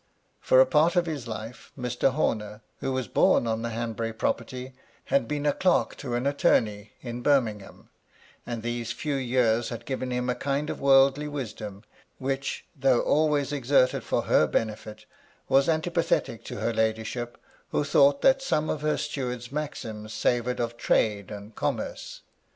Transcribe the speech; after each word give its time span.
For 0.39 0.59
a 0.59 0.65
part 0.65 0.95
of 0.95 1.05
his 1.05 1.27
life 1.27 1.71
Mr. 1.77 2.09
Homer, 2.11 2.61
who 2.79 2.91
was 2.91 3.07
bom 3.07 3.45
on 3.47 3.61
the 3.61 3.69
Hanbury 3.69 4.13
property, 4.13 4.73
had 5.05 5.27
been 5.27 5.45
a 5.45 5.53
clerk 5.53 5.95
to 5.97 6.15
an 6.15 6.25
attomey 6.25 6.93
in 7.01 7.21
Birmingham; 7.21 7.89
and 8.43 8.63
these 8.63 8.91
few 8.91 9.13
years 9.13 9.69
had 9.69 9.85
given 9.85 10.09
him 10.09 10.27
a 10.27 10.33
kind 10.33 10.71
of 10.71 10.81
worldly 10.81 11.27
wisdom, 11.27 11.83
which, 12.17 12.65
though 12.75 13.01
always 13.01 13.53
exerted 13.53 14.03
for 14.03 14.23
her 14.23 14.47
benefit, 14.47 15.05
was 15.47 15.69
antipathetic 15.69 16.43
to 16.45 16.57
her 16.61 16.73
lady 16.73 17.03
ship, 17.03 17.37
who 17.69 17.83
thought 17.83 18.23
that 18.23 18.41
some 18.41 18.71
of 18.71 18.81
her 18.81 18.97
steward's 18.97 19.51
maxims 19.51 20.11
savoured 20.15 20.59
of 20.59 20.77
trade 20.77 21.29
and 21.29 21.53
commerce. 21.53 22.21